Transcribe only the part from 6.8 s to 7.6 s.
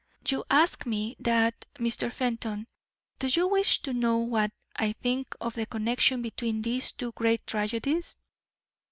two great